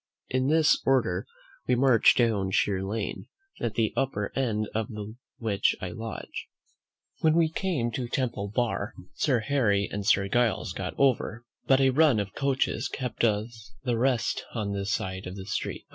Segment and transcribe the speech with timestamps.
[0.29, 1.27] In this order
[1.67, 3.27] we marched down Sheer Lane,
[3.59, 4.89] at the upper end of
[5.37, 6.47] which I lodge.
[7.19, 11.91] When we came to Temple Bar, Sir Harry and Sir Giles got over, but a
[11.91, 13.45] run of coaches kept the
[13.95, 15.85] rest of us on this side the street.